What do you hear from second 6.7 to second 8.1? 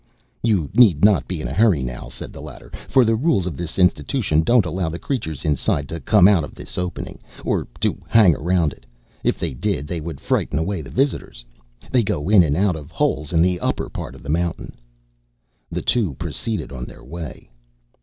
opening, or to